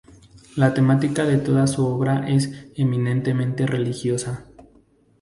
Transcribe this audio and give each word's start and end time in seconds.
La 0.55 0.73
temática 0.73 1.25
de 1.25 1.37
toda 1.37 1.67
su 1.67 1.85
obra 1.85 2.27
es 2.27 2.49
eminentemente 2.75 3.67
religiosa. 3.67 4.47